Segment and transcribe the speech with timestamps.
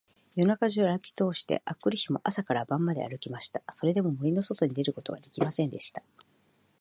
[0.33, 3.61] 夜中じゅうあるきとおして、あくる日も朝から晩まであるきました。
[3.71, 6.01] それでも、森のそとに出ることができませんでした。